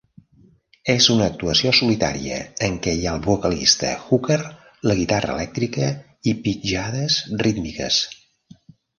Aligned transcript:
És 0.91 1.07
una 1.15 1.25
actuació 1.31 1.73
solitària 1.79 2.37
en 2.67 2.79
què 2.85 2.93
hi 2.99 3.03
ha 3.03 3.11
el 3.17 3.19
vocalista 3.25 3.91
Hooker, 4.05 4.37
la 4.91 4.95
guitarra 5.01 5.35
elèctrica 5.35 5.89
i 6.31 6.33
pitjades 6.47 7.19
rítmiques. 7.45 8.01